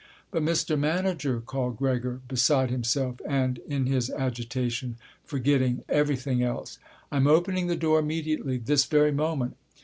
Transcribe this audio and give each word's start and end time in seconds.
"But 0.31 0.41
Mr. 0.41 0.79
Manager," 0.79 1.41
called 1.41 1.77
Gregor, 1.77 2.21
beside 2.27 2.71
himself 2.71 3.21
and, 3.23 3.59
in 3.67 3.85
his 3.85 4.09
agitation, 4.09 4.97
forgetting 5.25 5.83
everything 5.87 6.41
else, 6.41 6.79
"I'm 7.11 7.27
opening 7.27 7.67
the 7.67 7.75
door 7.75 7.99
immediately, 7.99 8.57
this 8.57 8.85
very 8.85 9.11
moment. 9.11 9.57